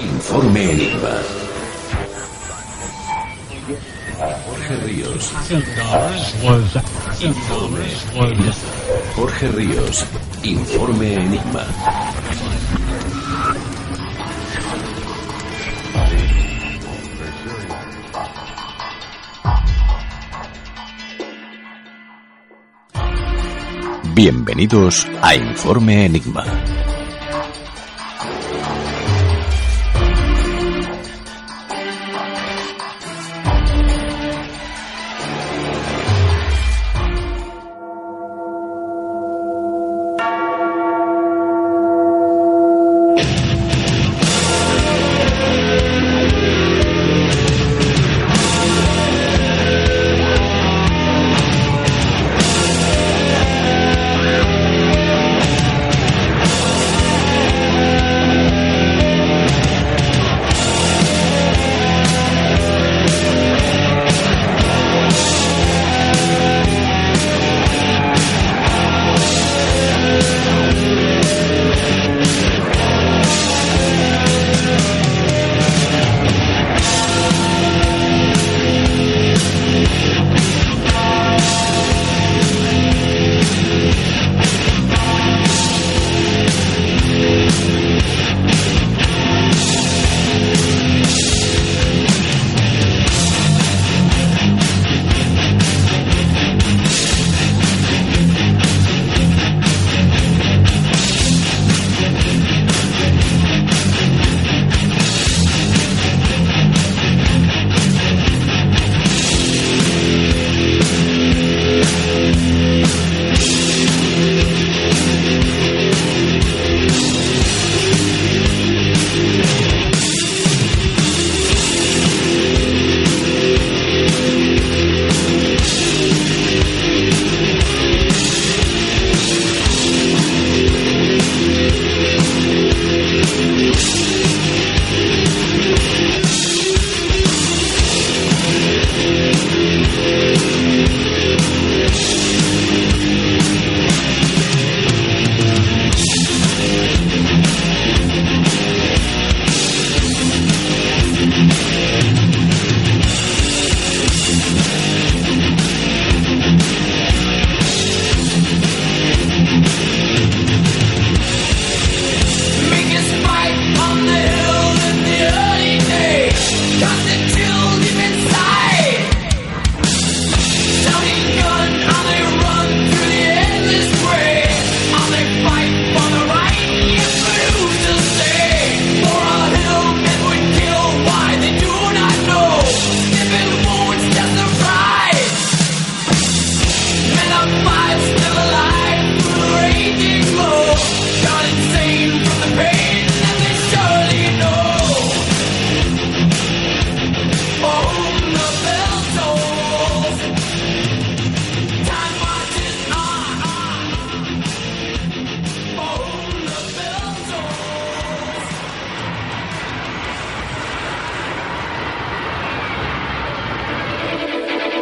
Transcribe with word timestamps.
Informe 0.00 0.72
Enigma. 0.72 1.22
Jorge 4.46 4.76
Ríos. 4.84 5.32
Jorge 9.14 9.48
Ríos. 9.48 10.04
Informe 10.42 11.14
Enigma. 11.14 11.64
Bienvenidos 24.18 25.06
a 25.22 25.36
Informe 25.36 26.04
Enigma. 26.06 26.44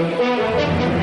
Thank 0.00 0.94
you. 0.94 0.99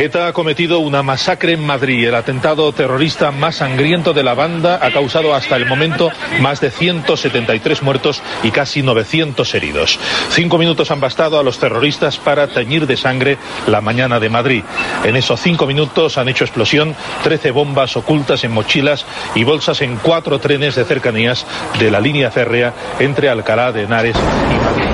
ETA 0.00 0.28
ha 0.28 0.32
cometido 0.32 0.78
una 0.78 1.02
masacre 1.02 1.52
en 1.52 1.62
Madrid. 1.62 2.08
El 2.08 2.14
atentado 2.14 2.72
terrorista 2.72 3.30
más 3.32 3.56
sangriento 3.56 4.14
de 4.14 4.22
la 4.22 4.32
banda 4.32 4.78
ha 4.80 4.90
causado 4.92 5.34
hasta 5.34 5.56
el 5.56 5.66
momento 5.66 6.10
más 6.40 6.58
de 6.62 6.70
173 6.70 7.82
muertos 7.82 8.22
y 8.42 8.50
casi 8.50 8.82
900 8.82 9.54
heridos. 9.54 10.00
Cinco 10.30 10.56
minutos 10.56 10.90
han 10.90 11.00
bastado 11.00 11.38
a 11.38 11.42
los 11.42 11.58
terroristas 11.58 12.16
para 12.16 12.46
teñir 12.46 12.86
de 12.86 12.96
sangre 12.96 13.36
la 13.66 13.82
mañana 13.82 14.18
de 14.18 14.30
Madrid. 14.30 14.64
En 15.04 15.16
esos 15.16 15.38
cinco 15.38 15.66
minutos 15.66 16.16
han 16.16 16.30
hecho 16.30 16.44
explosión 16.44 16.96
13 17.22 17.50
bombas 17.50 17.94
ocultas 17.94 18.42
en 18.42 18.52
mochilas 18.52 19.04
y 19.34 19.44
bolsas 19.44 19.82
en 19.82 19.96
cuatro 19.96 20.38
trenes 20.38 20.76
de 20.76 20.86
cercanías 20.86 21.44
de 21.78 21.90
la 21.90 22.00
línea 22.00 22.30
férrea 22.30 22.72
entre 23.00 23.28
Alcalá 23.28 23.70
de 23.70 23.82
Henares 23.82 24.16
y 24.16 24.64
Madrid. 24.64 24.89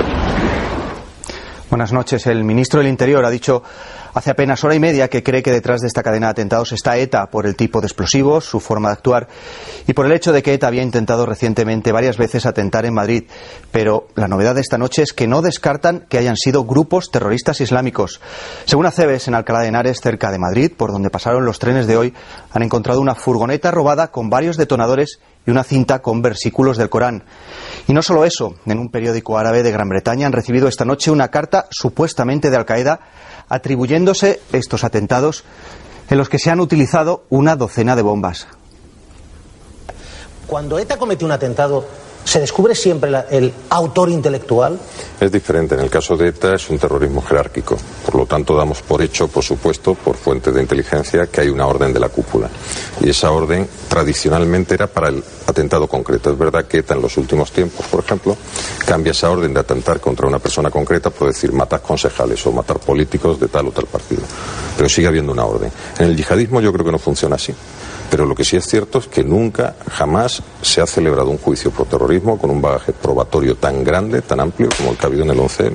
Buenas 1.69 1.91
noches. 1.91 2.25
El 2.27 2.45
ministro 2.45 2.79
del 2.79 2.87
Interior 2.87 3.25
ha 3.25 3.29
dicho 3.29 3.61
hace 4.13 4.31
apenas 4.31 4.63
hora 4.63 4.73
y 4.73 4.79
media 4.79 5.09
que 5.09 5.21
cree 5.21 5.43
que 5.43 5.51
detrás 5.51 5.81
de 5.81 5.87
esta 5.87 6.01
cadena 6.01 6.27
de 6.27 6.31
atentados 6.31 6.71
está 6.71 6.95
ETA 6.95 7.29
por 7.29 7.45
el 7.45 7.57
tipo 7.57 7.81
de 7.81 7.87
explosivos, 7.87 8.45
su 8.45 8.61
forma 8.61 8.87
de 8.87 8.93
actuar 8.93 9.27
y 9.85 9.91
por 9.91 10.05
el 10.05 10.13
hecho 10.13 10.31
de 10.31 10.41
que 10.41 10.53
ETA 10.53 10.67
había 10.67 10.81
intentado 10.81 11.25
recientemente 11.25 11.91
varias 11.91 12.15
veces 12.15 12.45
atentar 12.45 12.85
en 12.85 12.93
Madrid. 12.93 13.25
Pero 13.69 14.07
la 14.15 14.29
novedad 14.29 14.55
de 14.55 14.61
esta 14.61 14.77
noche 14.77 15.01
es 15.01 15.11
que 15.11 15.27
no 15.27 15.41
descartan 15.41 16.05
que 16.07 16.17
hayan 16.17 16.37
sido 16.37 16.63
grupos 16.63 17.11
terroristas 17.11 17.59
islámicos. 17.59 18.21
Según 18.63 18.85
Acebes, 18.85 19.27
en 19.27 19.35
Alcalá 19.35 19.59
de 19.59 19.67
Henares, 19.67 19.99
cerca 19.99 20.31
de 20.31 20.39
Madrid, 20.39 20.71
por 20.75 20.93
donde 20.93 21.09
pasaron 21.09 21.43
los 21.43 21.59
trenes 21.59 21.85
de 21.85 21.97
hoy, 21.97 22.13
han 22.53 22.63
encontrado 22.63 23.01
una 23.01 23.13
furgoneta 23.13 23.71
robada 23.71 24.07
con 24.11 24.29
varios 24.29 24.55
detonadores 24.55 25.19
y 25.47 25.51
una 25.51 25.63
cinta 25.63 25.99
con 25.99 26.21
versículos 26.21 26.77
del 26.77 26.89
Corán. 26.89 27.23
Y 27.87 27.93
no 27.93 28.03
solo 28.03 28.25
eso, 28.25 28.55
en 28.65 28.77
un 28.77 28.89
periódico 28.89 29.37
árabe 29.37 29.63
de 29.63 29.71
Gran 29.71 29.89
Bretaña 29.89 30.27
han 30.27 30.33
recibido 30.33 30.67
esta 30.67 30.85
noche 30.85 31.09
una 31.09 31.29
carta 31.29 31.67
supuestamente 31.71 32.49
de 32.51 32.57
Al 32.57 32.65
Qaeda 32.65 32.99
atribuyéndose 33.47 34.41
estos 34.51 34.83
atentados 34.83 35.45
en 36.09 36.17
los 36.17 36.27
que 36.27 36.37
se 36.37 36.51
han 36.51 36.59
utilizado 36.59 37.23
una 37.29 37.55
docena 37.55 37.95
de 37.95 38.01
bombas. 38.01 38.47
Cuando 40.47 40.79
ETA 40.79 40.97
comete 40.97 41.25
un 41.25 41.31
atentado, 41.31 41.85
¿Se 42.27 42.41
descubre 42.41 42.75
siempre 42.75 43.09
la, 43.09 43.21
el 43.31 43.53
autor 43.69 44.09
intelectual? 44.09 44.77
Es 45.17 45.31
diferente. 45.31 45.75
En 45.75 45.81
el 45.81 45.89
caso 45.89 46.17
de 46.17 46.27
ETA 46.27 46.55
es 46.55 46.69
un 46.69 46.77
terrorismo 46.77 47.21
jerárquico. 47.21 47.77
Por 48.05 48.15
lo 48.15 48.25
tanto, 48.25 48.53
damos 48.53 48.81
por 48.81 49.01
hecho, 49.01 49.29
por 49.29 49.45
supuesto, 49.45 49.93
por 49.93 50.17
fuentes 50.17 50.53
de 50.53 50.61
inteligencia, 50.61 51.27
que 51.27 51.39
hay 51.39 51.47
una 51.47 51.65
orden 51.65 51.93
de 51.93 52.01
la 52.01 52.09
cúpula. 52.09 52.49
Y 52.99 53.11
esa 53.11 53.31
orden 53.31 53.65
tradicionalmente 53.87 54.73
era 54.73 54.87
para 54.87 55.07
el 55.07 55.23
atentado 55.45 55.87
concreto. 55.87 56.29
Es 56.29 56.37
verdad 56.37 56.65
que 56.65 56.79
ETA 56.79 56.95
en 56.95 57.01
los 57.01 57.15
últimos 57.15 57.49
tiempos, 57.53 57.85
por 57.85 58.03
ejemplo, 58.03 58.35
cambia 58.85 59.11
esa 59.11 59.31
orden 59.31 59.53
de 59.53 59.61
atentar 59.61 60.01
contra 60.01 60.27
una 60.27 60.39
persona 60.39 60.69
concreta 60.69 61.09
por 61.09 61.29
decir 61.29 61.53
matar 61.53 61.81
concejales 61.81 62.45
o 62.45 62.51
matar 62.51 62.77
políticos 62.79 63.39
de 63.39 63.47
tal 63.47 63.67
o 63.67 63.71
tal 63.71 63.85
partido. 63.85 64.23
Pero 64.75 64.89
sigue 64.89 65.07
habiendo 65.07 65.31
una 65.31 65.45
orden. 65.45 65.71
En 65.97 66.07
el 66.07 66.17
yihadismo 66.17 66.59
yo 66.59 66.73
creo 66.73 66.83
que 66.83 66.91
no 66.91 66.99
funciona 66.99 67.37
así. 67.37 67.55
Pero 68.09 68.25
lo 68.25 68.35
que 68.35 68.45
sí 68.45 68.55
es 68.55 68.65
cierto 68.65 68.99
es 68.99 69.07
que 69.07 69.23
nunca, 69.23 69.75
jamás 69.91 70.41
se 70.61 70.81
ha 70.81 70.87
celebrado 70.87 71.29
un 71.29 71.37
juicio 71.37 71.71
por 71.71 71.87
terrorismo 71.87 72.37
con 72.37 72.49
un 72.49 72.61
bagaje 72.61 72.93
probatorio 72.93 73.55
tan 73.55 73.83
grande, 73.83 74.21
tan 74.21 74.39
amplio 74.39 74.69
como 74.77 74.91
el 74.91 74.97
que 74.97 75.05
ha 75.05 75.07
habido 75.07 75.23
en 75.23 75.31
el 75.31 75.37
11M. 75.37 75.73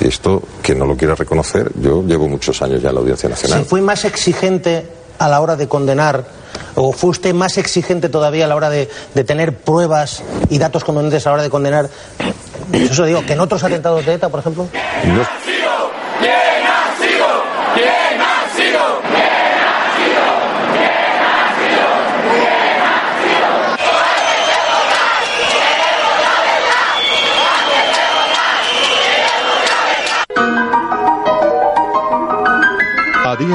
Y 0.00 0.08
esto, 0.08 0.42
que 0.62 0.74
no 0.74 0.84
lo 0.84 0.96
quiera 0.96 1.14
reconocer, 1.14 1.72
yo 1.76 2.02
llevo 2.02 2.28
muchos 2.28 2.60
años 2.62 2.82
ya 2.82 2.90
en 2.90 2.94
la 2.94 3.00
Audiencia 3.00 3.28
Nacional. 3.28 3.60
¿Se 3.60 3.64
fue 3.64 3.80
más 3.80 4.04
exigente 4.04 4.86
a 5.18 5.28
la 5.28 5.40
hora 5.40 5.56
de 5.56 5.68
condenar 5.68 6.24
o 6.74 6.92
fue 6.92 7.10
usted 7.10 7.34
más 7.34 7.58
exigente 7.58 8.08
todavía 8.08 8.44
a 8.44 8.48
la 8.48 8.56
hora 8.56 8.70
de, 8.70 8.88
de 9.14 9.24
tener 9.24 9.56
pruebas 9.56 10.22
y 10.50 10.58
datos 10.58 10.84
contundentes 10.84 11.26
a 11.26 11.30
la 11.30 11.34
hora 11.34 11.42
de 11.42 11.50
condenar? 11.50 11.88
Eso 12.72 13.04
digo, 13.04 13.24
que 13.26 13.34
en 13.34 13.40
otros 13.40 13.62
atentados 13.64 14.06
de 14.06 14.14
ETA, 14.14 14.28
por 14.28 14.40
ejemplo. 14.40 14.66
No. 15.04 15.22
A 15.22 15.26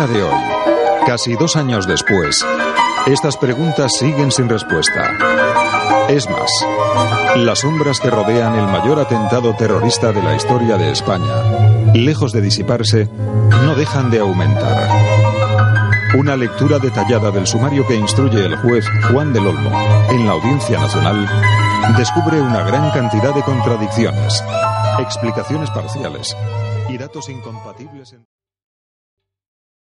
de 0.07 0.23
hoy, 0.23 0.41
casi 1.05 1.35
dos 1.35 1.55
años 1.55 1.87
después, 1.87 2.45
estas 3.05 3.37
preguntas 3.37 3.91
siguen 3.97 4.31
sin 4.31 4.49
respuesta. 4.49 5.13
Es 6.09 6.29
más, 6.29 6.49
las 7.35 7.59
sombras 7.59 7.99
que 7.99 8.09
rodean 8.09 8.55
el 8.55 8.67
mayor 8.67 8.99
atentado 8.99 9.53
terrorista 9.55 10.11
de 10.11 10.23
la 10.23 10.35
historia 10.35 10.77
de 10.77 10.91
España, 10.91 11.91
lejos 11.93 12.31
de 12.31 12.41
disiparse, 12.41 13.09
no 13.63 13.75
dejan 13.75 14.09
de 14.09 14.19
aumentar. 14.19 14.89
Una 16.17 16.35
lectura 16.35 16.79
detallada 16.79 17.31
del 17.31 17.47
sumario 17.47 17.85
que 17.85 17.95
instruye 17.95 18.45
el 18.45 18.55
juez 18.57 18.85
Juan 19.11 19.33
del 19.33 19.47
Olmo 19.47 19.71
en 20.09 20.25
la 20.25 20.33
Audiencia 20.33 20.79
Nacional 20.79 21.27
descubre 21.95 22.41
una 22.41 22.63
gran 22.63 22.91
cantidad 22.91 23.33
de 23.33 23.43
contradicciones, 23.43 24.43
explicaciones 24.99 25.69
parciales 25.71 26.35
y 26.89 26.97
datos 26.97 27.29
incompatibles. 27.29 28.13
En... 28.13 28.36